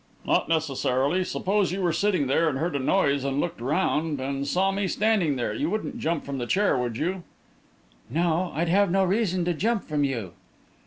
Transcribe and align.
"Not 0.25 0.49
necessarily. 0.49 1.23
Suppose 1.23 1.71
you 1.71 1.83
were 1.83 1.93
sitting 1.93 2.25
there, 2.25 2.49
and 2.49 2.57
heard 2.57 2.75
a 2.75 2.79
noise, 2.79 3.23
and 3.23 3.39
looked 3.39 3.61
around 3.61 4.19
and 4.19 4.47
saw 4.47 4.71
me 4.71 4.87
standing 4.87 5.37
here, 5.37 5.53
you 5.53 5.69
wouldn't 5.69 5.99
jump 5.99 6.25
from 6.25 6.39
the 6.39 6.47
chair, 6.47 6.75
would 6.75 6.97
you?" 6.97 7.21
"No; 8.09 8.51
I'd 8.55 8.67
have 8.67 8.89
no 8.89 9.03
reason 9.05 9.45
to 9.45 9.53
jump 9.53 9.83
from 9.83 10.03
you." 10.03 10.33